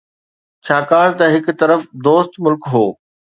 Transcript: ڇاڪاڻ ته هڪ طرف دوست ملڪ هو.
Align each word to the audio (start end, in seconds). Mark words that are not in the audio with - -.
ڇاڪاڻ 0.65 1.07
ته 1.19 1.25
هڪ 1.33 1.45
طرف 1.61 1.81
دوست 2.05 2.31
ملڪ 2.43 2.61
هو. 2.73 2.85